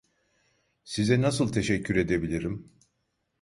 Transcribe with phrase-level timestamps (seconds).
[0.83, 2.71] Size nasıl teşekkür edebilirim?